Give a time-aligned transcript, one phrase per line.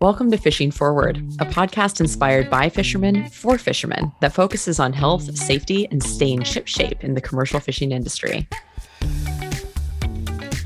[0.00, 5.36] Welcome to Fishing Forward, a podcast inspired by fishermen for fishermen that focuses on health,
[5.36, 8.48] safety, and staying shipshape in the commercial fishing industry.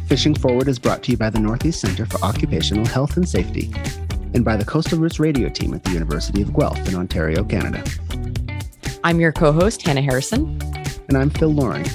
[0.07, 3.75] Fishing Forward is brought to you by the Northeast Center for Occupational Health and Safety
[4.35, 7.83] and by the Coastal Routes radio team at the University of Guelph in Ontario, Canada.
[9.03, 10.61] I'm your co host, Hannah Harrison.
[11.09, 11.87] And I'm Phil Loring.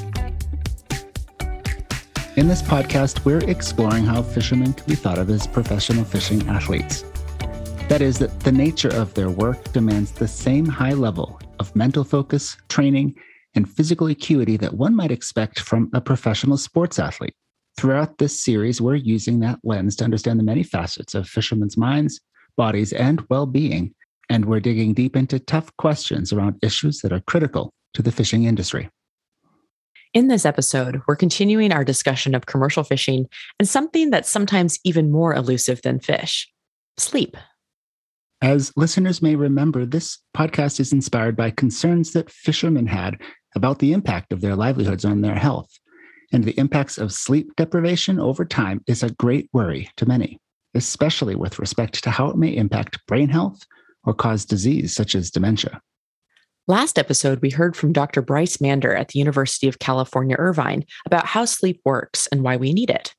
[2.36, 7.06] In this podcast, we're exploring how fishermen can be thought of as professional fishing athletes.
[7.90, 12.04] That is, that the nature of their work demands the same high level of mental
[12.04, 13.16] focus, training,
[13.56, 17.34] and physical acuity that one might expect from a professional sports athlete.
[17.78, 22.22] Throughout this series, we're using that lens to understand the many facets of fishermen's minds,
[22.56, 23.96] bodies, and well being.
[24.30, 28.44] And we're digging deep into tough questions around issues that are critical to the fishing
[28.44, 28.88] industry.
[30.14, 33.26] In this episode, we're continuing our discussion of commercial fishing
[33.58, 36.48] and something that's sometimes even more elusive than fish
[37.00, 37.36] sleep.
[38.42, 43.18] As listeners may remember, this podcast is inspired by concerns that fishermen had
[43.54, 45.70] about the impact of their livelihoods on their health.
[46.32, 50.40] And the impacts of sleep deprivation over time is a great worry to many,
[50.74, 53.66] especially with respect to how it may impact brain health
[54.06, 55.82] or cause disease such as dementia.
[56.68, 58.22] Last episode, we heard from Dr.
[58.22, 62.74] Bryce Mander at the University of California, Irvine about how sleep works and why we
[62.74, 63.16] need it.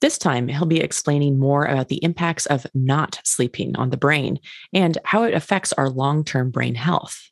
[0.00, 4.38] This time, he'll be explaining more about the impacts of not sleeping on the brain
[4.72, 7.30] and how it affects our long term brain health.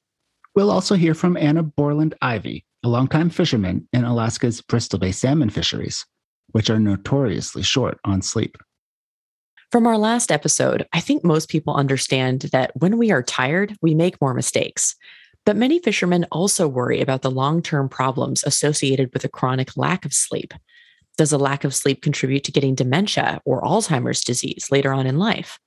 [0.54, 5.50] We'll also hear from Anna Borland Ivy, a longtime fisherman in Alaska's Bristol Bay salmon
[5.50, 6.04] fisheries,
[6.52, 8.56] which are notoriously short on sleep.
[9.70, 13.94] From our last episode, I think most people understand that when we are tired, we
[13.94, 14.94] make more mistakes.
[15.47, 20.04] But many fishermen also worry about the long term problems associated with a chronic lack
[20.04, 20.52] of sleep.
[21.18, 25.19] Does a lack of sleep contribute to getting dementia or Alzheimer's disease later on in
[25.19, 25.58] life?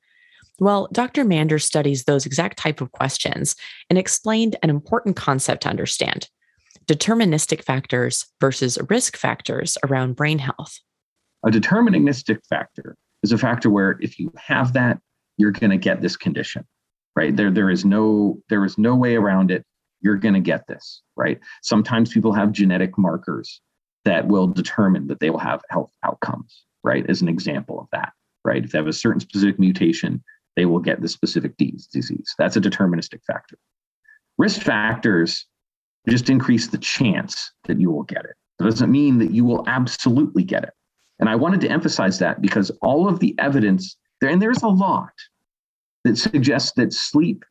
[0.60, 1.26] Well, Dr.
[1.26, 3.56] Mander studies those exact type of questions
[3.90, 6.30] and explained an important concept to understand
[6.88, 10.80] deterministic factors versus risk factors around brain health.
[11.44, 15.00] A deterministic factor is a factor where if you have that,
[15.38, 16.64] you're going to get this condition,
[17.16, 17.36] right?
[17.36, 19.64] There, there is no, there is no way around it.
[20.02, 21.40] You're going to get this, right?
[21.64, 23.62] Sometimes people have genetic markers
[24.06, 27.06] that will determine that they will have health outcomes, right?
[27.10, 28.64] As an example of that, right?
[28.64, 30.24] If they have a certain specific mutation,
[30.56, 32.34] they will get the specific disease.
[32.38, 33.58] That's a deterministic factor.
[34.38, 35.46] Risk factors
[36.08, 38.36] just increase the chance that you will get it.
[38.60, 40.74] It doesn't mean that you will absolutely get it.
[41.20, 44.68] And I wanted to emphasize that because all of the evidence there, and there's a
[44.68, 45.12] lot
[46.04, 47.44] that suggests that sleep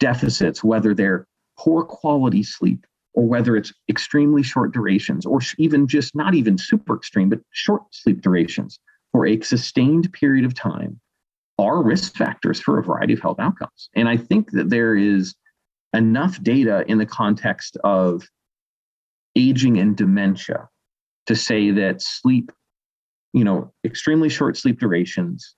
[0.00, 1.26] deficits, whether they're
[1.58, 6.96] poor quality sleep or whether it's extremely short durations or even just not even super
[6.96, 8.78] extreme, but short sleep durations
[9.12, 11.00] for a sustained period of time
[11.58, 13.88] are risk factors for a variety of health outcomes.
[13.94, 15.34] And I think that there is
[15.94, 18.24] enough data in the context of
[19.36, 20.68] aging and dementia
[21.26, 22.50] to say that sleep,
[23.32, 25.54] you know, extremely short sleep durations,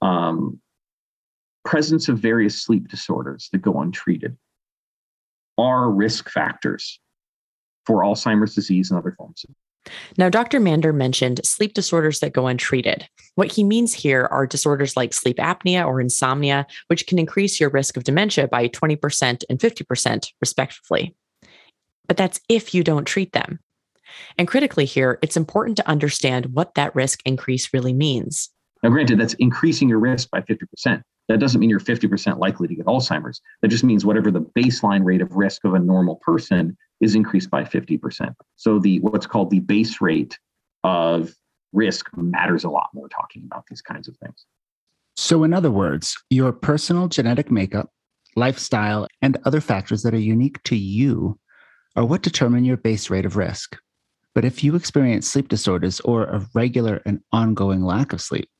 [0.00, 0.58] um,
[1.64, 4.36] presence of various sleep disorders that go untreated,
[5.58, 7.00] are risk factors
[7.86, 9.44] for Alzheimer's disease and other forms.
[10.16, 10.60] Now, Dr.
[10.60, 13.08] Mander mentioned sleep disorders that go untreated.
[13.34, 17.70] What he means here are disorders like sleep apnea or insomnia, which can increase your
[17.70, 21.16] risk of dementia by 20% and 50%, respectively.
[22.06, 23.58] But that's if you don't treat them.
[24.38, 28.50] And critically, here, it's important to understand what that risk increase really means.
[28.82, 31.02] Now, granted, that's increasing your risk by 50%.
[31.32, 33.40] That doesn't mean you're 50% likely to get Alzheimer's.
[33.62, 37.48] That just means whatever the baseline rate of risk of a normal person is increased
[37.48, 38.34] by 50%.
[38.56, 40.38] So the what's called the base rate
[40.84, 41.32] of
[41.72, 44.44] risk matters a lot when we're talking about these kinds of things.
[45.16, 47.88] So in other words, your personal genetic makeup,
[48.36, 51.38] lifestyle, and other factors that are unique to you
[51.96, 53.78] are what determine your base rate of risk.
[54.34, 58.50] But if you experience sleep disorders or a regular and ongoing lack of sleep,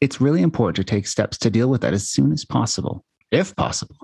[0.00, 3.54] it's really important to take steps to deal with that as soon as possible, if
[3.56, 3.96] possible,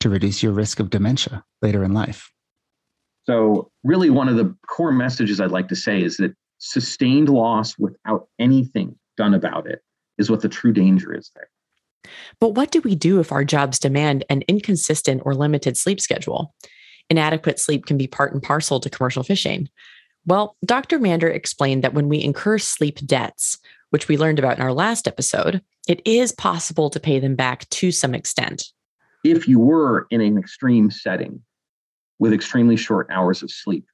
[0.00, 2.30] to reduce your risk of dementia later in life.
[3.24, 7.78] So, really, one of the core messages I'd like to say is that sustained loss
[7.78, 9.82] without anything done about it
[10.18, 11.48] is what the true danger is there.
[12.40, 16.54] But what do we do if our jobs demand an inconsistent or limited sleep schedule?
[17.10, 19.68] Inadequate sleep can be part and parcel to commercial fishing.
[20.28, 20.98] Well, Dr.
[20.98, 23.56] Mander explained that when we incur sleep debts,
[23.88, 27.66] which we learned about in our last episode, it is possible to pay them back
[27.70, 28.66] to some extent.
[29.24, 31.40] If you were in an extreme setting
[32.18, 33.86] with extremely short hours of sleep,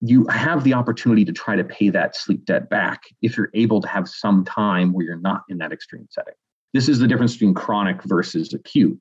[0.00, 3.80] you have the opportunity to try to pay that sleep debt back if you're able
[3.80, 6.34] to have some time where you're not in that extreme setting.
[6.72, 9.00] This is the difference between chronic versus acute.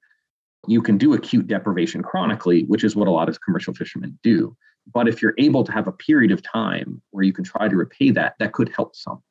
[0.68, 4.58] You can do acute deprivation chronically, which is what a lot of commercial fishermen do.
[4.92, 7.76] But if you're able to have a period of time where you can try to
[7.76, 9.22] repay that, that could help some.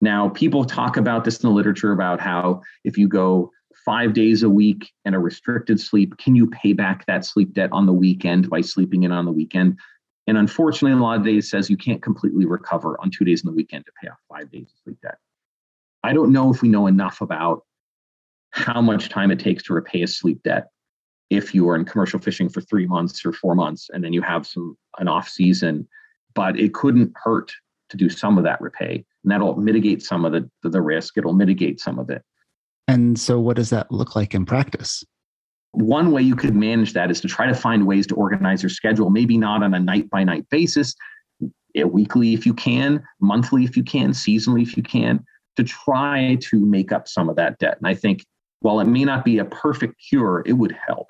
[0.00, 3.50] Now, people talk about this in the literature about how if you go
[3.84, 7.70] five days a week and a restricted sleep, can you pay back that sleep debt
[7.72, 9.78] on the weekend by sleeping in on the weekend?
[10.26, 13.46] And unfortunately, a lot of days says you can't completely recover on two days in
[13.46, 15.18] the weekend to pay off five days of sleep debt.
[16.02, 17.62] I don't know if we know enough about
[18.50, 20.68] how much time it takes to repay a sleep debt
[21.30, 24.22] if you are in commercial fishing for three months or four months and then you
[24.22, 25.86] have some an off season
[26.36, 27.52] but it couldn't hurt
[27.88, 29.04] to do some of that repay.
[29.24, 31.16] And that'll mitigate some of the the risk.
[31.16, 32.22] It'll mitigate some of it.
[32.88, 35.02] And so what does that look like in practice?
[35.72, 38.70] One way you could manage that is to try to find ways to organize your
[38.70, 40.94] schedule maybe not on a night by night basis
[41.84, 45.22] weekly if you can monthly if you can seasonally if you can
[45.56, 47.76] to try to make up some of that debt.
[47.76, 48.24] And i think
[48.60, 51.08] while it may not be a perfect cure it would help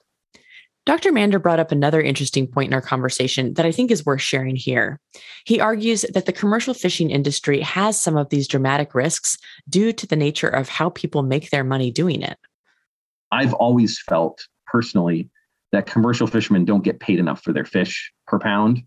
[0.86, 1.10] Dr.
[1.10, 4.54] Mander brought up another interesting point in our conversation that I think is worth sharing
[4.54, 5.00] here.
[5.44, 9.36] He argues that the commercial fishing industry has some of these dramatic risks
[9.68, 12.38] due to the nature of how people make their money doing it.
[13.32, 15.28] I've always felt personally
[15.72, 18.84] that commercial fishermen don't get paid enough for their fish per pound,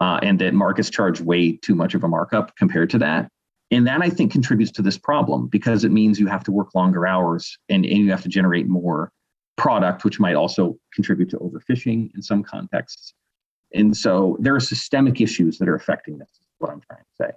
[0.00, 3.28] uh, and that markets charge way too much of a markup compared to that.
[3.70, 6.74] And that I think contributes to this problem because it means you have to work
[6.74, 9.12] longer hours and, and you have to generate more
[9.56, 13.14] product, which might also contribute to overfishing in some contexts.
[13.74, 17.24] And so there are systemic issues that are affecting this, is what I'm trying to
[17.24, 17.30] say.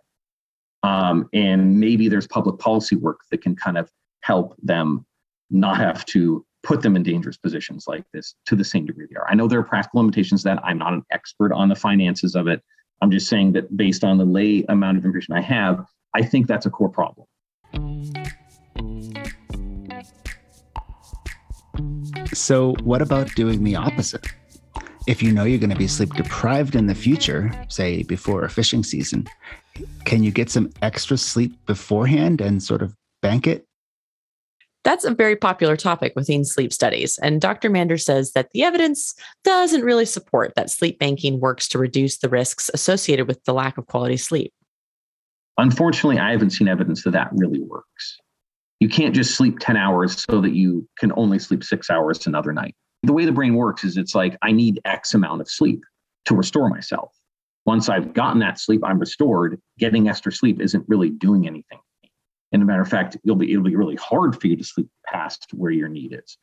[0.84, 5.06] Um, and maybe there's public policy work that can kind of help them
[5.50, 9.16] not have to put them in dangerous positions like this to the same degree they
[9.16, 9.30] are.
[9.30, 12.48] I know there are practical limitations that I'm not an expert on the finances of
[12.48, 12.62] it.
[13.02, 16.48] I'm just saying that based on the lay amount of information I have, I think
[16.48, 17.28] that's a core problem.
[22.34, 24.28] So, what about doing the opposite?
[25.08, 28.50] If you know you're going to be sleep deprived in the future, say before a
[28.50, 29.28] fishing season,
[30.06, 33.66] can you get some extra sleep beforehand and sort of bank it?
[34.84, 37.18] That's a very popular topic within sleep studies.
[37.22, 37.70] And Dr.
[37.70, 42.30] Mander says that the evidence doesn't really support that sleep banking works to reduce the
[42.30, 44.54] risks associated with the lack of quality sleep.
[45.58, 48.20] Unfortunately, I haven't seen evidence that that really works
[48.80, 52.54] you can't just sleep 10 hours so that you can only sleep six hours another
[52.54, 52.76] night.
[53.04, 55.84] The way the brain works is it's like, I need X amount of sleep
[56.26, 57.14] to restore myself.
[57.66, 59.62] Once I've gotten that sleep, I'm restored.
[59.78, 61.80] Getting extra sleep isn't really doing anything.
[62.52, 64.88] And a matter of fact, it'll be it'll be really hard for you to sleep
[65.06, 66.38] past where your need is.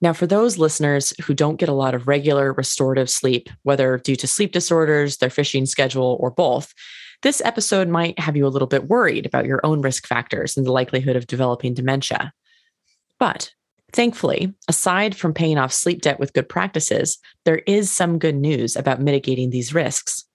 [0.00, 4.16] Now, for those listeners who don't get a lot of regular restorative sleep, whether due
[4.16, 6.74] to sleep disorders, their fishing schedule, or both,
[7.24, 10.66] this episode might have you a little bit worried about your own risk factors and
[10.66, 12.32] the likelihood of developing dementia.
[13.18, 13.50] But
[13.94, 18.76] thankfully, aside from paying off sleep debt with good practices, there is some good news
[18.76, 20.26] about mitigating these risks.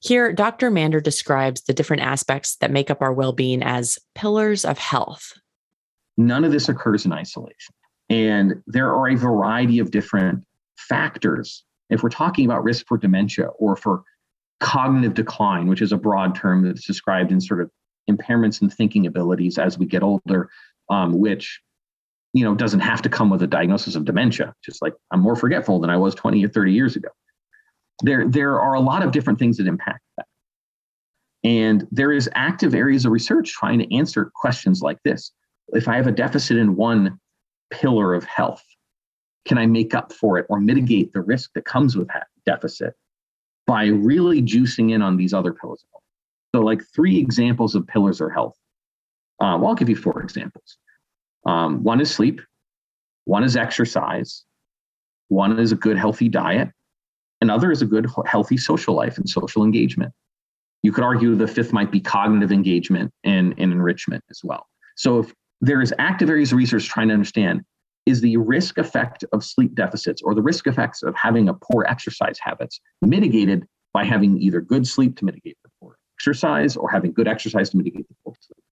[0.00, 0.70] Here, Dr.
[0.70, 5.32] Mander describes the different aspects that make up our well being as pillars of health.
[6.18, 7.74] None of this occurs in isolation.
[8.10, 10.44] And there are a variety of different
[10.76, 11.64] factors.
[11.88, 14.02] If we're talking about risk for dementia or for
[14.60, 17.70] cognitive decline, which is a broad term that's described in sort of
[18.10, 20.48] impairments in thinking abilities as we get older,
[20.90, 21.60] um, which
[22.32, 24.54] you know doesn't have to come with a diagnosis of dementia.
[24.64, 27.08] Just like I'm more forgetful than I was 20 or 30 years ago.
[28.02, 30.26] There, there are a lot of different things that impact that.
[31.44, 35.32] And there is active areas of research trying to answer questions like this.
[35.68, 37.18] If I have a deficit in one
[37.70, 38.62] pillar of health,
[39.46, 42.94] can I make up for it or mitigate the risk that comes with that deficit?
[43.68, 46.02] By really juicing in on these other pillars of health.
[46.54, 48.56] So, like three examples of pillars of health.
[49.40, 50.78] Uh, well, I'll give you four examples.
[51.46, 52.40] Um, one is sleep,
[53.26, 54.44] one is exercise,
[55.28, 56.70] one is a good, healthy diet,
[57.42, 60.12] another is a good, healthy social life and social engagement.
[60.82, 64.66] You could argue the fifth might be cognitive engagement and, and enrichment as well.
[64.96, 67.60] So, if there is active areas of research trying to understand
[68.08, 71.84] is the risk effect of sleep deficits or the risk effects of having a poor
[71.86, 77.12] exercise habits mitigated by having either good sleep to mitigate the poor exercise or having
[77.12, 78.64] good exercise to mitigate the poor sleep.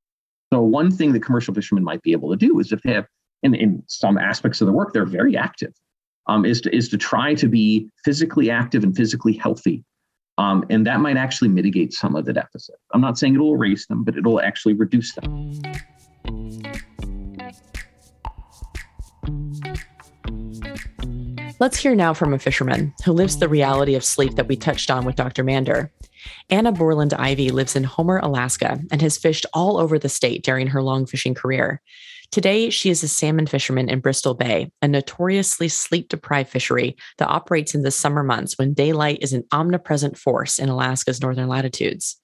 [0.52, 3.06] So one thing that commercial fishermen might be able to do is if they have
[3.42, 5.74] in, in some aspects of the work, they're very active,
[6.28, 9.84] um, is, to, is to try to be physically active and physically healthy.
[10.38, 12.76] Um, and that might actually mitigate some of the deficit.
[12.94, 15.60] I'm not saying it'll erase them, but it'll actually reduce them.
[21.58, 24.90] Let's hear now from a fisherman who lives the reality of sleep that we touched
[24.90, 25.42] on with Dr.
[25.42, 25.90] Mander.
[26.50, 30.66] Anna Borland Ivy lives in Homer, Alaska, and has fished all over the state during
[30.66, 31.80] her long fishing career.
[32.30, 37.28] Today, she is a salmon fisherman in Bristol Bay, a notoriously sleep deprived fishery that
[37.28, 42.20] operates in the summer months when daylight is an omnipresent force in Alaska's northern latitudes.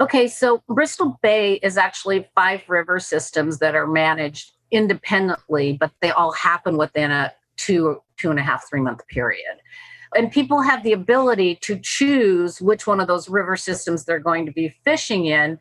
[0.00, 6.12] Okay, so Bristol Bay is actually five river systems that are managed independently, but they
[6.12, 9.58] all happen within a two, two and a half, three month period.
[10.16, 14.46] And people have the ability to choose which one of those river systems they're going
[14.46, 15.58] to be fishing in.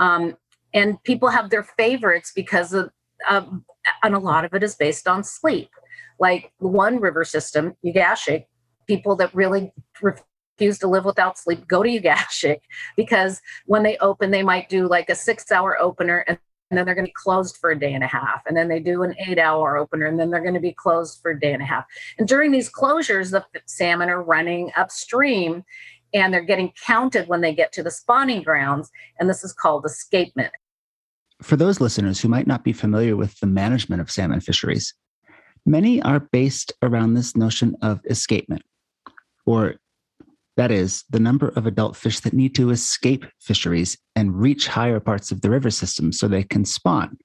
[0.00, 0.36] Um,
[0.72, 2.90] and people have their favorites because of,
[3.28, 5.68] and a lot of it is based on sleep.
[6.18, 8.46] Like one river system, Ugashik,
[8.86, 12.60] people that really refuse to live without sleep go to Ugashik
[12.96, 16.38] because when they open, they might do like a six hour opener and
[16.72, 18.40] and then they're going to be closed for a day and a half.
[18.46, 21.20] And then they do an eight hour opener, and then they're going to be closed
[21.20, 21.84] for a day and a half.
[22.18, 25.64] And during these closures, the salmon are running upstream
[26.14, 28.90] and they're getting counted when they get to the spawning grounds.
[29.20, 30.54] And this is called escapement.
[31.42, 34.94] For those listeners who might not be familiar with the management of salmon fisheries,
[35.66, 38.62] many are based around this notion of escapement,
[39.44, 39.74] or
[40.56, 45.00] that is, the number of adult fish that need to escape fisheries and reach higher
[45.00, 47.16] parts of the river system so they can spawn.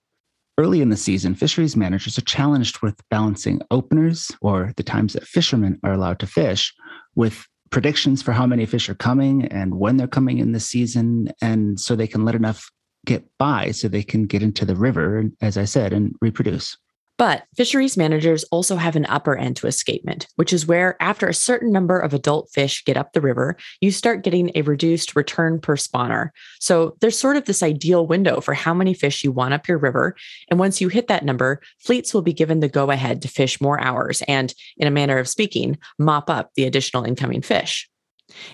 [0.57, 5.27] Early in the season, fisheries managers are challenged with balancing openers, or the times that
[5.27, 6.74] fishermen are allowed to fish,
[7.15, 11.29] with predictions for how many fish are coming and when they're coming in the season,
[11.41, 12.72] and so they can let enough
[13.05, 16.77] get by so they can get into the river, as I said, and reproduce.
[17.17, 21.33] But fisheries managers also have an upper end to escapement, which is where, after a
[21.33, 25.59] certain number of adult fish get up the river, you start getting a reduced return
[25.59, 26.29] per spawner.
[26.59, 29.79] So there's sort of this ideal window for how many fish you want up your
[29.79, 30.15] river.
[30.50, 33.59] And once you hit that number, fleets will be given the go ahead to fish
[33.59, 37.89] more hours and, in a manner of speaking, mop up the additional incoming fish.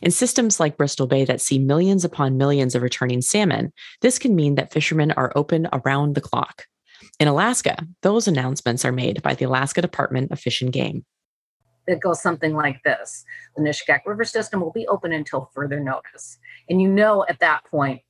[0.02, 4.36] In systems like Bristol Bay that see millions upon millions of returning salmon, this can
[4.36, 6.66] mean that fishermen are open around the clock.
[7.20, 11.06] In Alaska, those announcements are made by the Alaska Department of Fish and Game.
[11.88, 16.38] It goes something like this The Nushagak River system will be open until further notice.
[16.70, 18.02] And you know at that point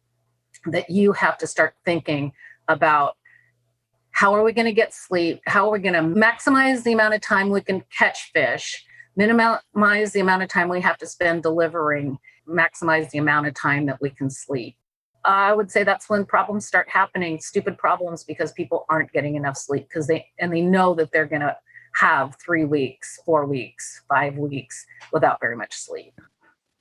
[0.67, 2.33] that you have to start thinking
[2.67, 3.15] about
[4.11, 5.41] how are we going to get sleep?
[5.45, 8.85] How are we going to maximize the amount of time we can catch fish?
[9.15, 13.87] Minimize the amount of time we have to spend delivering, maximize the amount of time
[13.87, 14.75] that we can sleep.
[15.25, 19.57] I would say that's when problems start happening, stupid problems, because people aren't getting enough
[19.57, 21.55] sleep because they and they know that they're going to
[21.95, 26.19] have three weeks, four weeks, five weeks without very much sleep.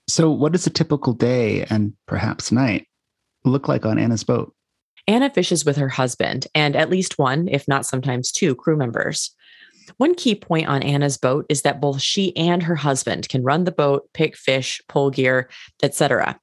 [0.08, 2.86] So, what does a typical day and perhaps night
[3.44, 4.54] look like on Anna's boat?
[5.06, 9.34] Anna fishes with her husband and at least one, if not sometimes two, crew members.
[9.96, 13.64] One key point on Anna's boat is that both she and her husband can run
[13.64, 15.48] the boat, pick fish, pull gear,
[15.82, 16.38] etc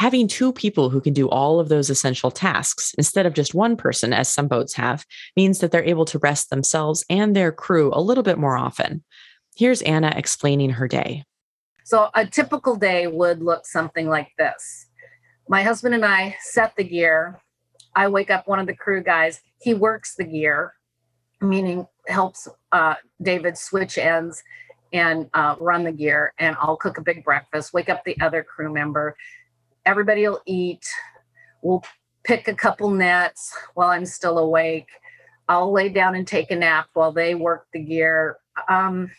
[0.00, 3.76] having two people who can do all of those essential tasks instead of just one
[3.76, 5.04] person, as some boats have,
[5.36, 9.04] means that they're able to rest themselves and their crew a little bit more often.
[9.56, 11.24] Here's Anna explaining her day.
[11.84, 14.86] So, a typical day would look something like this
[15.48, 17.38] My husband and I set the gear.
[17.94, 19.40] I wake up one of the crew guys.
[19.60, 20.72] He works the gear,
[21.40, 24.42] meaning helps uh, David switch ends
[24.92, 26.34] and uh, run the gear.
[26.38, 29.16] And I'll cook a big breakfast, wake up the other crew member
[29.86, 30.86] everybody will eat.
[31.62, 31.84] We'll
[32.24, 34.88] pick a couple nets while I'm still awake.
[35.48, 38.38] I'll lay down and take a nap while they work the gear.
[38.68, 39.10] Um,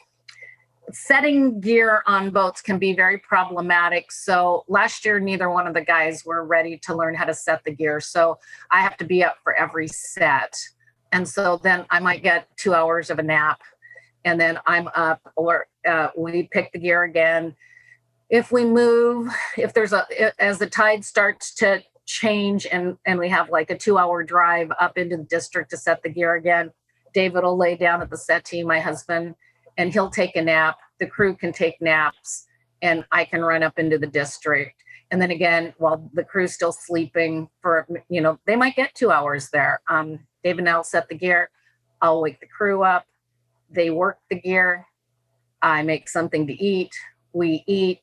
[0.91, 4.11] setting gear on boats can be very problematic.
[4.11, 7.63] So last year, neither one of the guys were ready to learn how to set
[7.63, 7.99] the gear.
[7.99, 8.39] So
[8.71, 10.57] I have to be up for every set.
[11.11, 13.61] And so then I might get two hours of a nap.
[14.23, 17.55] And then I'm up or uh, we pick the gear again.
[18.29, 20.05] If we move if there's a
[20.41, 24.71] as the tide starts to change and and we have like a two hour drive
[24.79, 26.71] up into the district to set the gear again
[27.13, 29.35] david will lay down at the settee my husband
[29.77, 30.77] and he'll take a nap.
[30.99, 32.45] The crew can take naps
[32.81, 34.83] and i can run up into the district.
[35.11, 39.11] And then again while the crew's still sleeping for you know they might get two
[39.11, 39.81] hours there.
[39.87, 41.49] Um, david and i'll set the gear.
[42.01, 43.05] I'll wake the crew up.
[43.69, 44.87] They work the gear.
[45.61, 46.93] I make something to eat.
[47.33, 48.01] We eat.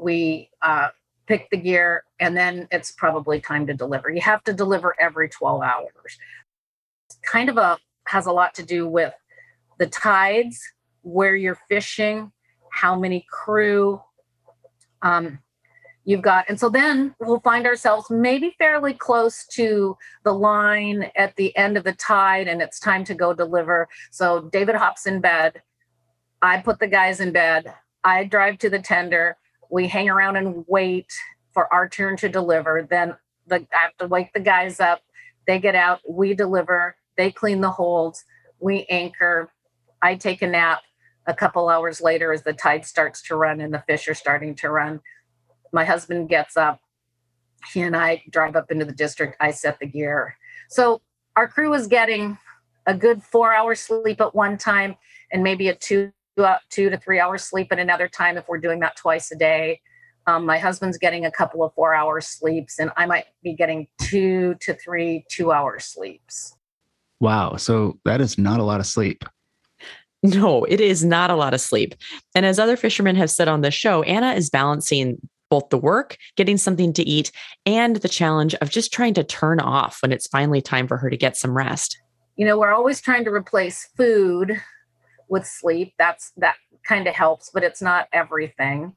[0.00, 0.88] We uh,
[1.26, 4.08] pick the gear, and then it's probably time to deliver.
[4.10, 6.18] You have to deliver every 12 hours.
[7.22, 9.12] kind of a has a lot to do with
[9.78, 10.60] the tides,
[11.02, 12.32] where you're fishing,
[12.72, 14.00] how many crew
[15.02, 15.38] um,
[16.04, 16.46] you've got.
[16.48, 21.76] And so then we'll find ourselves maybe fairly close to the line at the end
[21.76, 23.88] of the tide, and it's time to go deliver.
[24.10, 25.62] So David hops in bed.
[26.42, 27.74] I put the guys in bed.
[28.02, 29.36] I drive to the tender
[29.70, 31.12] we hang around and wait
[31.52, 32.86] for our turn to deliver.
[32.88, 33.14] Then
[33.46, 35.00] the, I have to wake the guys up.
[35.46, 38.24] They get out, we deliver, they clean the holds,
[38.60, 39.50] we anchor,
[40.02, 40.80] I take a nap.
[41.26, 44.54] A couple hours later, as the tide starts to run and the fish are starting
[44.56, 45.00] to run,
[45.72, 46.80] my husband gets up.
[47.72, 49.36] He and I drive up into the district.
[49.40, 50.36] I set the gear.
[50.68, 51.02] So
[51.36, 52.38] our crew is getting
[52.86, 54.96] a good four hours sleep at one time
[55.32, 58.58] and maybe a two uh, two to three hours sleep at another time if we're
[58.58, 59.80] doing that twice a day
[60.26, 63.86] um, my husband's getting a couple of four hours sleeps and i might be getting
[64.00, 66.54] two to three two hour sleeps
[67.20, 69.24] wow so that is not a lot of sleep
[70.22, 71.94] no it is not a lot of sleep
[72.34, 76.16] and as other fishermen have said on the show anna is balancing both the work,
[76.36, 77.32] getting something to eat,
[77.66, 81.10] and the challenge of just trying to turn off when it's finally time for her
[81.10, 81.98] to get some rest.
[82.36, 84.60] You know we're always trying to replace food
[85.28, 85.92] with sleep.
[85.98, 88.94] That's that kind of helps but it's not everything.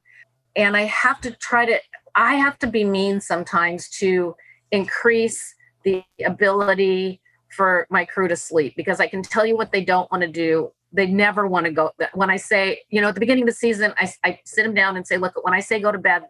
[0.56, 1.78] And i have to try to
[2.14, 4.34] i have to be mean sometimes to
[4.70, 7.20] increase the ability
[7.50, 10.28] for my crew to sleep because i can tell you what they don't want to
[10.28, 13.48] do they never want to go when i say you know at the beginning of
[13.48, 15.98] the season I, I sit them down and say look when i say go to
[15.98, 16.22] bed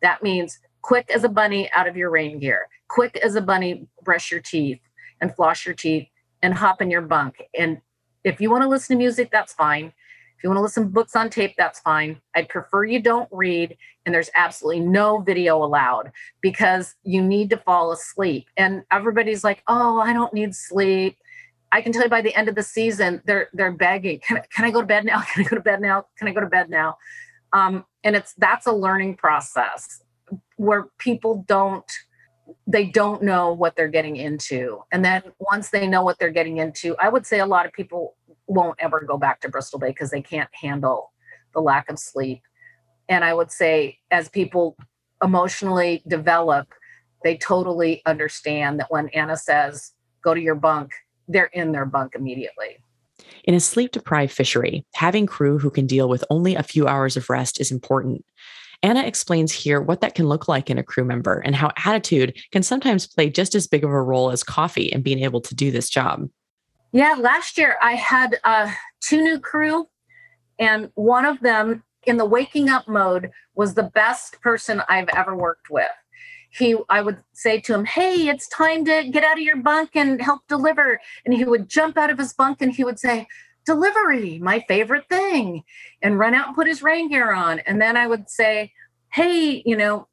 [0.00, 3.86] that means quick as a bunny out of your rain gear quick as a bunny
[4.02, 4.80] brush your teeth
[5.22, 6.08] and floss your teeth
[6.42, 7.42] and hop in your bunk.
[7.58, 7.80] And
[8.24, 9.86] if you want to listen to music, that's fine.
[10.36, 12.20] If you want to listen to books on tape, that's fine.
[12.34, 16.10] I'd prefer you don't read, and there's absolutely no video allowed
[16.40, 18.46] because you need to fall asleep.
[18.56, 21.16] And everybody's like, "Oh, I don't need sleep."
[21.72, 24.42] I can tell you by the end of the season, they're they're begging, "Can I,
[24.54, 25.20] can I go to bed now?
[25.34, 26.06] Can I go to bed now?
[26.18, 26.96] Can I go to bed now?"
[27.52, 30.02] Um, and it's that's a learning process
[30.56, 31.90] where people don't
[32.66, 34.82] they don't know what they're getting into.
[34.92, 37.72] And then once they know what they're getting into, I would say a lot of
[37.72, 41.12] people won't ever go back to Bristol Bay because they can't handle
[41.54, 42.42] the lack of sleep.
[43.08, 44.76] And I would say, as people
[45.22, 46.68] emotionally develop,
[47.24, 50.92] they totally understand that when Anna says, go to your bunk,
[51.28, 52.78] they're in their bunk immediately.
[53.44, 57.16] In a sleep deprived fishery, having crew who can deal with only a few hours
[57.16, 58.24] of rest is important.
[58.82, 62.36] Anna explains here what that can look like in a crew member and how attitude
[62.50, 65.54] can sometimes play just as big of a role as coffee in being able to
[65.54, 66.28] do this job.
[66.90, 69.88] Yeah, last year I had uh, two new crew,
[70.58, 75.36] and one of them in the waking up mode was the best person I've ever
[75.36, 75.90] worked with.
[76.52, 79.90] He, I would say to him, Hey, it's time to get out of your bunk
[79.94, 81.00] and help deliver.
[81.24, 83.26] And he would jump out of his bunk and he would say,
[83.64, 85.62] delivery, my favorite thing,
[86.00, 87.60] and run out and put his rain gear on.
[87.60, 88.72] And then I would say,
[89.12, 90.08] hey, you know,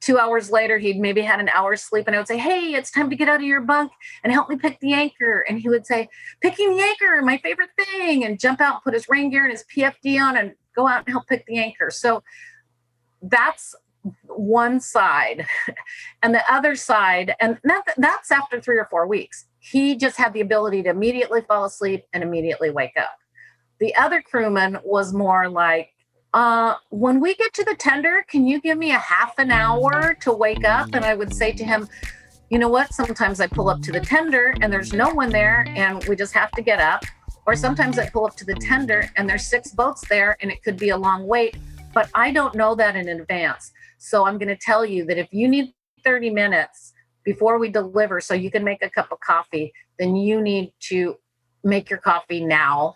[0.00, 2.90] two hours later, he'd maybe had an hour's sleep, and I would say, hey, it's
[2.90, 3.92] time to get out of your bunk
[4.24, 5.44] and help me pick the anchor.
[5.48, 6.08] And he would say,
[6.40, 9.52] picking the anchor, my favorite thing, and jump out, and put his rain gear and
[9.52, 11.90] his PFD on, and go out and help pick the anchor.
[11.90, 12.22] So
[13.22, 13.74] that's
[14.26, 15.46] one side
[16.22, 20.32] and the other side and that, that's after three or four weeks he just had
[20.32, 23.16] the ability to immediately fall asleep and immediately wake up.
[23.78, 25.90] The other crewman was more like,
[26.32, 30.16] uh, when we get to the tender, can you give me a half an hour
[30.22, 30.88] to wake up?
[30.94, 31.88] And I would say to him,
[32.48, 32.92] you know what?
[32.94, 36.32] Sometimes I pull up to the tender and there's no one there and we just
[36.32, 37.04] have to get up.
[37.46, 40.62] Or sometimes I pull up to the tender and there's six boats there and it
[40.62, 41.56] could be a long wait,
[41.92, 43.72] but I don't know that in advance.
[44.02, 45.72] So I'm going to tell you that if you need
[46.04, 46.92] 30 minutes,
[47.24, 51.16] before we deliver so you can make a cup of coffee then you need to
[51.62, 52.94] make your coffee now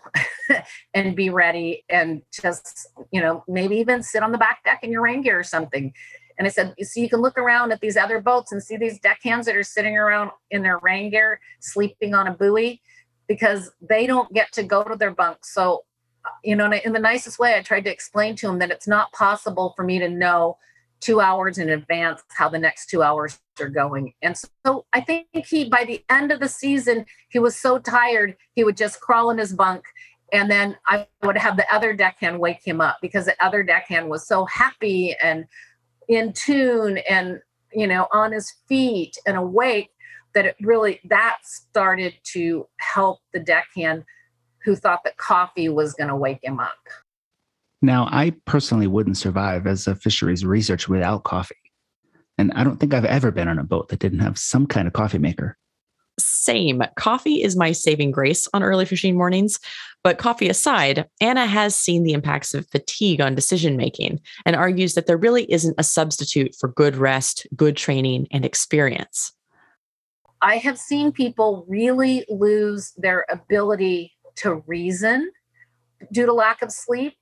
[0.93, 4.91] and be ready and just you know maybe even sit on the back deck in
[4.91, 5.93] your rain gear or something.
[6.37, 8.99] And i said so you can look around at these other boats and see these
[8.99, 12.81] deckhands that are sitting around in their rain gear sleeping on a buoy
[13.27, 15.45] because they don't get to go to their bunk.
[15.45, 15.85] So
[16.25, 18.87] uh, you know in the nicest way i tried to explain to them that it's
[18.87, 20.57] not possible for me to know
[21.01, 24.13] two hours in advance how the next two hours are going.
[24.21, 28.35] And so I think he, by the end of the season, he was so tired,
[28.53, 29.83] he would just crawl in his bunk.
[30.33, 34.09] And then I would have the other deckhand wake him up because the other deckhand
[34.09, 35.45] was so happy and
[36.07, 37.39] in tune and,
[37.71, 39.91] you know, on his feet and awake
[40.33, 44.03] that it really, that started to help the deckhand
[44.63, 46.73] who thought that coffee was going to wake him up.
[47.85, 51.55] Now, I personally wouldn't survive as a fisheries researcher without coffee.
[52.35, 54.87] And I don't think I've ever been on a boat that didn't have some kind
[54.87, 55.55] of coffee maker.
[56.19, 56.81] Same.
[56.95, 59.59] Coffee is my saving grace on early fishing mornings.
[60.03, 64.95] But coffee aside, Anna has seen the impacts of fatigue on decision making and argues
[64.95, 69.31] that there really isn't a substitute for good rest, good training, and experience.
[70.41, 75.31] I have seen people really lose their ability to reason
[76.11, 77.13] due to lack of sleep.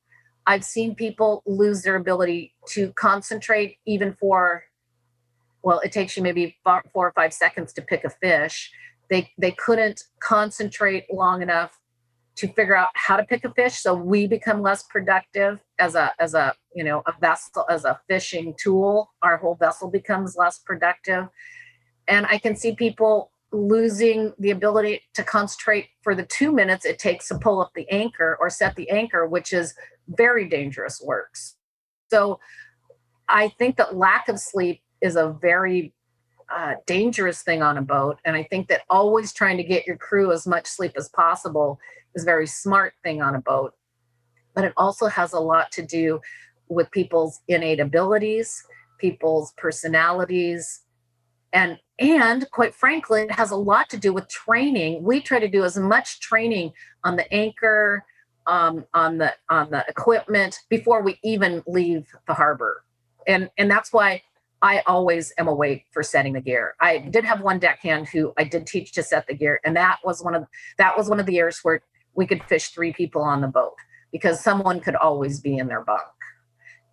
[0.45, 4.65] I've seen people lose their ability to concentrate even for
[5.63, 8.71] well, it takes you maybe four or five seconds to pick a fish.
[9.09, 11.79] they they couldn't concentrate long enough
[12.35, 13.75] to figure out how to pick a fish.
[13.75, 17.99] So we become less productive as a as a you know a vessel as a
[18.07, 19.13] fishing tool.
[19.21, 21.27] Our whole vessel becomes less productive.
[22.07, 26.99] And i can see people losing the ability to concentrate for the two minutes it
[26.99, 29.73] takes to pull up the anchor or set the anchor which is
[30.07, 31.55] very dangerous works.
[32.09, 32.39] So
[33.29, 35.93] i think that lack of sleep is a very
[36.53, 39.97] uh, dangerous thing on a boat and i think that always trying to get your
[39.97, 41.79] crew as much sleep as possible
[42.15, 43.73] is a very smart thing on a boat.
[44.53, 46.19] But it also has a lot to do
[46.69, 48.63] with people's innate abilities
[48.99, 50.82] people's personalities
[51.53, 55.47] and and quite frankly it has a lot to do with training we try to
[55.47, 56.71] do as much training
[57.03, 58.03] on the anchor
[58.45, 62.83] um, on the on the equipment before we even leave the harbor
[63.27, 64.21] and and that's why
[64.63, 66.75] I always am awake for setting the gear.
[66.79, 69.99] I did have one deckhand who I did teach to set the gear, and that
[70.05, 70.45] was one of
[70.77, 71.81] that was one of the years where
[72.15, 73.75] we could fish three people on the boat
[74.13, 76.01] because someone could always be in their bunk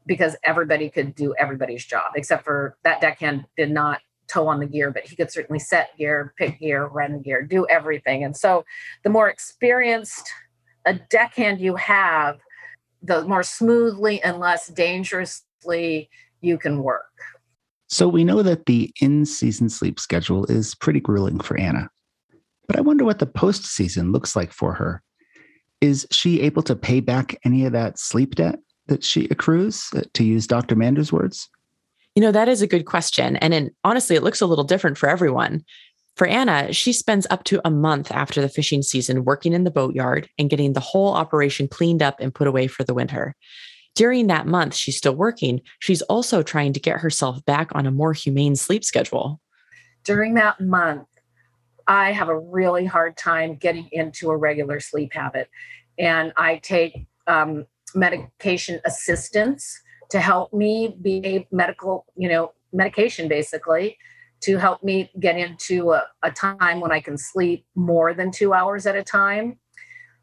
[0.05, 4.67] because everybody could do everybody's job except for that deckhand did not tow on the
[4.67, 8.25] gear, but he could certainly set gear, pick gear, run gear, do everything.
[8.25, 8.65] And so
[9.03, 10.31] the more experienced
[10.87, 12.39] a deckhand you have,
[13.03, 17.05] the more smoothly and less dangerously you can work.
[17.89, 21.91] So we know that the in season sleep schedule is pretty grueling for Anna.
[22.69, 25.03] But I wonder what the post season looks like for her.
[25.81, 30.03] Is she able to pay back any of that sleep debt that she accrues, uh,
[30.15, 30.77] to use Dr.
[30.77, 31.49] Mander's words?
[32.21, 33.37] You know, that is a good question.
[33.37, 35.65] And in, honestly, it looks a little different for everyone.
[36.17, 39.71] For Anna, she spends up to a month after the fishing season working in the
[39.71, 43.35] boatyard and getting the whole operation cleaned up and put away for the winter.
[43.95, 45.63] During that month, she's still working.
[45.79, 49.41] She's also trying to get herself back on a more humane sleep schedule.
[50.05, 51.09] During that month,
[51.87, 55.49] I have a really hard time getting into a regular sleep habit.
[55.99, 59.81] And I take um, medication assistance
[60.11, 63.97] to help me be a medical, you know, medication basically
[64.41, 68.55] to help me get into a, a time when I can sleep more than two
[68.55, 69.59] hours at a time.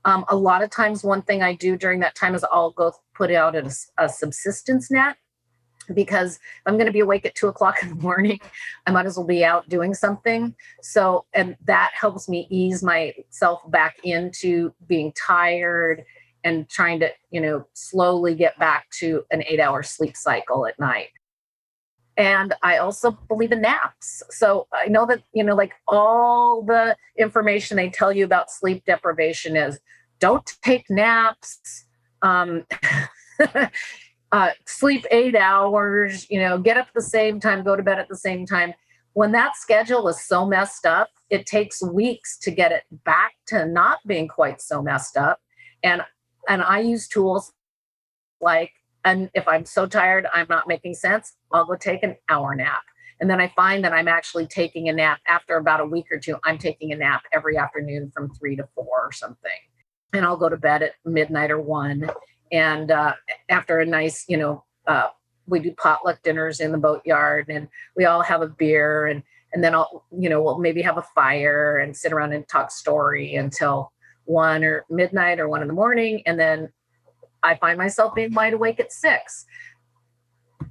[0.06, 2.94] Um, a lot of times, one thing I do during that time is I'll go
[3.14, 5.18] put out a, a subsistence net
[5.94, 8.40] because I'm going to be awake at two o'clock in the morning,
[8.86, 10.56] I might as well be out doing something.
[10.82, 16.04] So, and that helps me ease myself back into being tired
[16.44, 20.80] and trying to, you know, slowly get back to an eight hour sleep cycle at
[20.80, 21.10] night.
[22.18, 24.24] And I also believe in naps.
[24.32, 28.84] So I know that, you know, like all the information they tell you about sleep
[28.86, 29.80] deprivation is
[30.20, 31.86] don't take naps
[32.24, 32.66] um,
[34.32, 38.10] uh, sleep eight hours, you know, get up the same time, go to bed at
[38.10, 38.74] the same time.
[39.14, 43.66] When that schedule is so messed up, it takes weeks to get it back to
[43.66, 45.40] not being quite so messed up.
[45.84, 46.02] And
[46.48, 47.54] and I use tools
[48.42, 48.72] like,
[49.06, 52.84] and if I'm so tired, I'm not making sense, I'll go take an hour nap.
[53.20, 56.20] And then I find that I'm actually taking a nap after about a week or
[56.20, 56.38] two.
[56.44, 59.52] I'm taking a nap every afternoon from three to four or something
[60.14, 62.10] and I'll go to bed at midnight or one.
[62.52, 63.14] And uh,
[63.50, 65.08] after a nice, you know, uh,
[65.48, 69.64] we do potluck dinners in the boatyard, and we all have a beer, and and
[69.64, 73.36] then I'll, you know, we'll maybe have a fire and sit around and talk story
[73.36, 73.94] until
[74.28, 76.70] one or midnight or one in the morning, and then
[77.44, 79.46] I find myself being wide awake at six.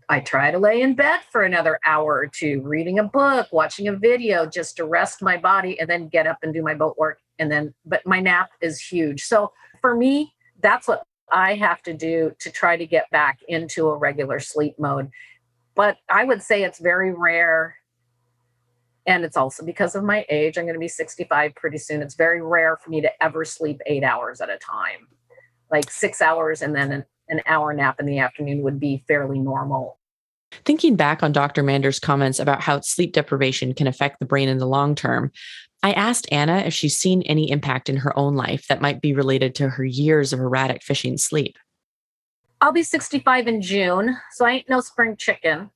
[0.08, 3.88] I try to lay in bed for another hour or two, reading a book, watching
[3.88, 6.96] a video just to rest my body and then get up and do my boat
[6.96, 7.18] work.
[7.38, 9.24] And then, but my nap is huge.
[9.24, 13.88] So for me, that's what I have to do to try to get back into
[13.88, 15.10] a regular sleep mode.
[15.74, 17.76] But I would say it's very rare.
[19.06, 20.58] And it's also because of my age.
[20.58, 22.02] I'm going to be 65 pretty soon.
[22.02, 25.06] It's very rare for me to ever sleep eight hours at a time,
[25.70, 29.38] like six hours and then an an hour nap in the afternoon would be fairly
[29.38, 29.98] normal.
[30.64, 31.62] Thinking back on Dr.
[31.62, 35.32] Mander's comments about how sleep deprivation can affect the brain in the long term,
[35.82, 39.12] I asked Anna if she's seen any impact in her own life that might be
[39.12, 41.56] related to her years of erratic fishing sleep.
[42.60, 45.70] I'll be 65 in June, so I ain't no spring chicken.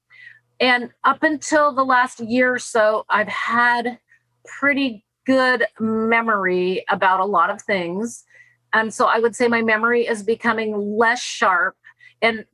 [0.60, 3.98] And up until the last year or so, I've had
[4.44, 8.24] pretty good memory about a lot of things.
[8.72, 11.76] And so I would say my memory is becoming less sharp
[12.22, 12.44] and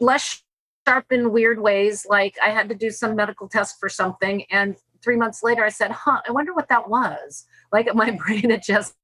[0.00, 0.42] less
[0.86, 2.06] sharp in weird ways.
[2.08, 4.44] Like I had to do some medical test for something.
[4.50, 7.44] And three months later, I said, huh, I wonder what that was.
[7.72, 8.94] Like my brain had just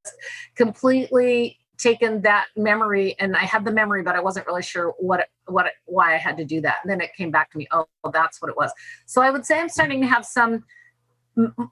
[0.57, 5.29] completely taken that memory and I had the memory, but I wasn't really sure what,
[5.47, 6.77] what, why I had to do that.
[6.83, 7.67] And then it came back to me.
[7.73, 8.73] Oh, well, that's what it was.
[9.07, 10.65] So I would say I'm starting to have some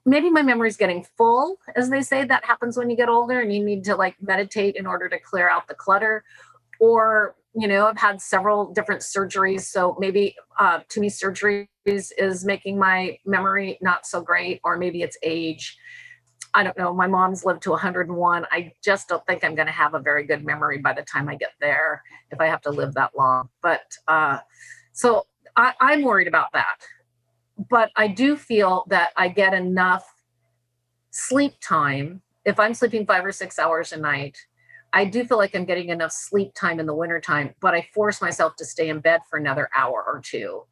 [0.05, 3.53] maybe my memory's getting full as they say that happens when you get older and
[3.53, 6.23] you need to like meditate in order to clear out the clutter
[6.79, 12.45] or you know i've had several different surgeries so maybe uh, to me surgeries is
[12.45, 15.77] making my memory not so great or maybe it's age
[16.53, 19.71] i don't know my mom's lived to 101 i just don't think i'm going to
[19.71, 22.69] have a very good memory by the time i get there if i have to
[22.69, 24.39] live that long but uh,
[24.93, 26.77] so I, i'm worried about that
[27.69, 30.05] but I do feel that I get enough
[31.11, 32.21] sleep time.
[32.45, 34.37] If I'm sleeping five or six hours a night,
[34.93, 38.21] I do feel like I'm getting enough sleep time in the wintertime, but I force
[38.21, 40.63] myself to stay in bed for another hour or two.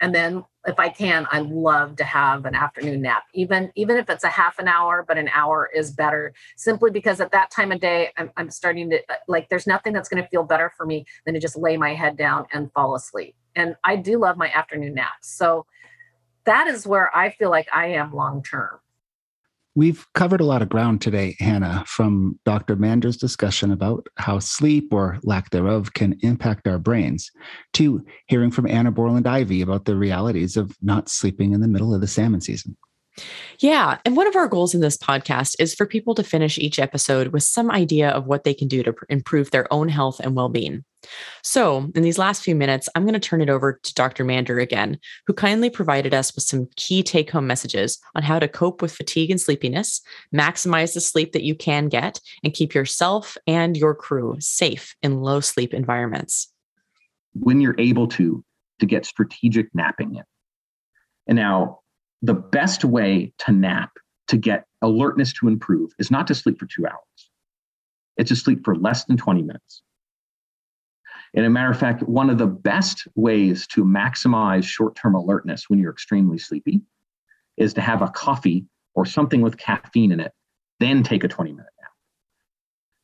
[0.00, 4.08] And then if I can, I love to have an afternoon nap, even even if
[4.08, 7.72] it's a half an hour, but an hour is better simply because at that time
[7.72, 10.72] of day, I'm, I'm starting to uh, like, there's nothing that's going to feel better
[10.76, 13.34] for me than to just lay my head down and fall asleep.
[13.54, 15.28] And I do love my afternoon naps.
[15.36, 15.66] So
[16.44, 18.78] that is where I feel like I am long term.
[19.76, 22.76] We've covered a lot of ground today, Hannah, from Dr.
[22.76, 27.32] Mander's discussion about how sleep or lack thereof can impact our brains,
[27.72, 31.92] to hearing from Anna Borland Ivy about the realities of not sleeping in the middle
[31.92, 32.76] of the salmon season.
[33.60, 33.98] Yeah.
[34.04, 37.28] And one of our goals in this podcast is for people to finish each episode
[37.28, 40.48] with some idea of what they can do to improve their own health and well
[40.48, 40.84] being.
[41.42, 44.24] So, in these last few minutes, I'm going to turn it over to Dr.
[44.24, 48.48] Mander again, who kindly provided us with some key take home messages on how to
[48.48, 50.00] cope with fatigue and sleepiness,
[50.34, 55.20] maximize the sleep that you can get, and keep yourself and your crew safe in
[55.20, 56.50] low sleep environments.
[57.34, 58.42] When you're able to,
[58.80, 60.24] to get strategic napping in.
[61.26, 61.80] And now,
[62.22, 63.90] the best way to nap
[64.28, 67.30] to get alertness to improve is not to sleep for two hours.
[68.16, 69.82] It's to sleep for less than 20 minutes.
[71.34, 75.68] And a matter of fact, one of the best ways to maximize short term alertness
[75.68, 76.80] when you're extremely sleepy
[77.56, 80.32] is to have a coffee or something with caffeine in it,
[80.78, 81.90] then take a 20 minute nap.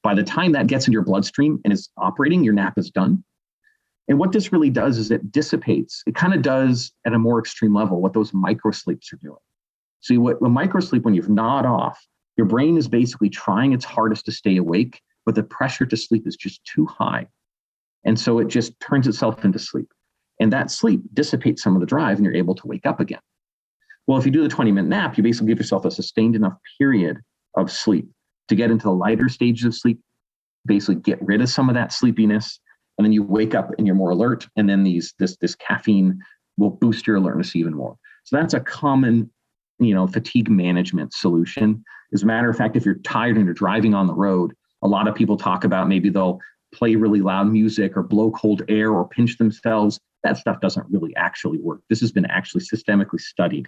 [0.03, 3.25] By the time that gets in your bloodstream and is operating, your nap is done.
[4.08, 6.02] And what this really does is it dissipates.
[6.06, 9.38] It kind of does at a more extreme level what those micro sleeps are doing.
[10.00, 12.04] See, what a micro sleep, when you've nod off,
[12.36, 16.26] your brain is basically trying its hardest to stay awake, but the pressure to sleep
[16.26, 17.26] is just too high.
[18.04, 19.92] And so it just turns itself into sleep.
[20.40, 23.20] And that sleep dissipates some of the drive and you're able to wake up again.
[24.06, 26.56] Well, if you do the 20 minute nap, you basically give yourself a sustained enough
[26.78, 27.18] period
[27.54, 28.08] of sleep
[28.48, 30.00] to get into the lighter stages of sleep,
[30.66, 32.58] basically get rid of some of that sleepiness
[33.00, 36.20] and then you wake up and you're more alert and then these this this caffeine
[36.58, 37.96] will boost your alertness even more.
[38.24, 39.30] So that's a common
[39.78, 41.82] you know fatigue management solution.
[42.12, 44.88] As a matter of fact if you're tired and you're driving on the road a
[44.88, 46.40] lot of people talk about maybe they'll
[46.74, 49.98] play really loud music or blow cold air or pinch themselves.
[50.22, 51.80] That stuff doesn't really actually work.
[51.88, 53.66] This has been actually systemically studied.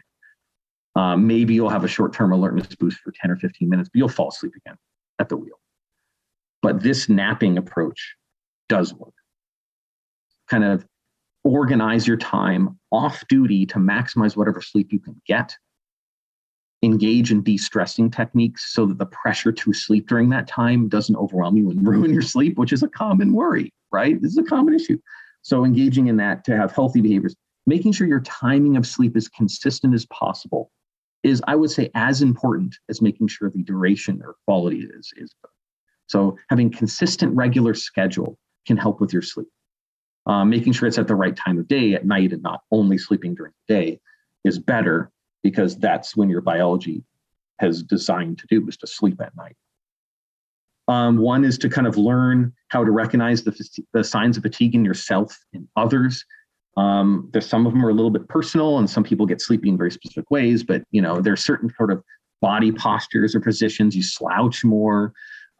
[0.94, 4.10] Um, maybe you'll have a short-term alertness boost for 10 or 15 minutes but you'll
[4.10, 4.76] fall asleep again
[5.18, 5.58] at the wheel.
[6.60, 8.14] But this napping approach
[8.68, 9.14] does work
[10.52, 10.84] kind of
[11.44, 15.56] organize your time off duty to maximize whatever sleep you can get.
[16.82, 21.56] Engage in de-stressing techniques so that the pressure to sleep during that time doesn't overwhelm
[21.56, 24.20] you and ruin your sleep which is a common worry right?
[24.20, 24.98] This is a common issue.
[25.42, 27.34] So engaging in that to have healthy behaviors
[27.66, 30.70] making sure your timing of sleep is consistent as possible
[31.22, 35.32] is i would say as important as making sure the duration or quality is is
[35.42, 35.50] good.
[36.08, 38.36] So having consistent regular schedule
[38.66, 39.48] can help with your sleep
[40.26, 42.98] uh, making sure it's at the right time of day at night and not only
[42.98, 44.00] sleeping during the day
[44.44, 45.11] is better
[45.42, 47.02] because that's when your biology
[47.58, 49.56] has designed to do is to sleep at night.
[50.88, 53.56] Um, one is to kind of learn how to recognize the,
[53.92, 56.24] the signs of fatigue in yourself and others.
[56.76, 59.68] Um, there's some of them are a little bit personal, and some people get sleepy
[59.68, 60.64] in very specific ways.
[60.64, 62.02] But you know, there's certain sort of
[62.40, 63.94] body postures or positions.
[63.94, 65.12] You slouch more.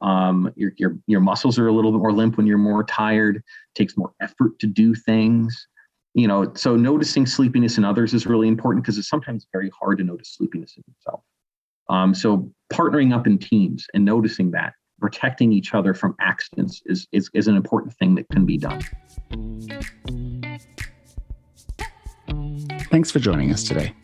[0.03, 3.37] Um, your, your, your muscles are a little bit more limp when you're more tired,
[3.37, 3.43] it
[3.75, 5.69] takes more effort to do things.
[6.15, 9.99] You know, so noticing sleepiness in others is really important because it's sometimes very hard
[9.99, 11.23] to notice sleepiness in yourself.
[11.89, 17.07] Um, so partnering up in teams and noticing that, protecting each other from accidents is,
[17.13, 18.83] is, is an important thing that can be done.
[22.91, 23.95] Thanks for joining us today.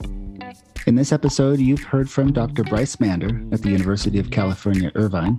[0.86, 2.64] In this episode, you've heard from Dr.
[2.64, 5.38] Bryce Mander at the University of California, Irvine,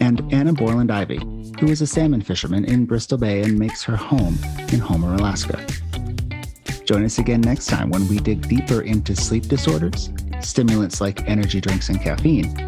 [0.00, 1.18] and Anna Borland Ivy,
[1.60, 4.38] who is a salmon fisherman in Bristol Bay and makes her home
[4.72, 5.64] in Homer, Alaska.
[6.84, 10.10] Join us again next time when we dig deeper into sleep disorders,
[10.40, 12.66] stimulants like energy drinks and caffeine,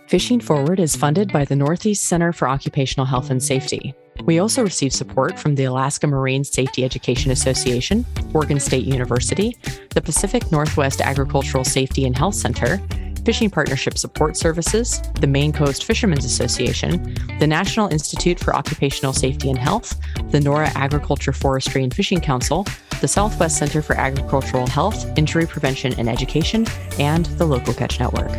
[0.09, 3.95] Fishing Forward is funded by the Northeast Center for Occupational Health and Safety.
[4.25, 8.05] We also receive support from the Alaska Marine Safety Education Association,
[8.35, 9.57] Oregon State University,
[9.91, 12.81] the Pacific Northwest Agricultural Safety and Health Center,
[13.25, 19.51] Fishing Partnership Support Services, the Maine Coast Fishermen's Association, the National Institute for Occupational Safety
[19.51, 19.99] and Health,
[20.31, 22.67] the NORA Agriculture, Forestry, and Fishing Council,
[23.01, 26.67] the Southwest Center for Agricultural Health, Injury Prevention and Education,
[26.99, 28.31] and the Local Catch Network.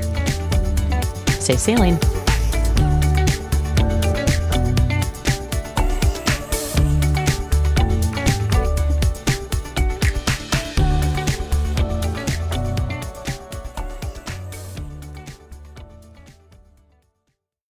[1.39, 1.97] Safe sailing!